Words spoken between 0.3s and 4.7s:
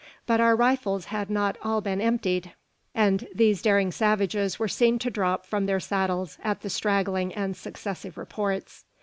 our rifles had not all been emptied; and these daring savages were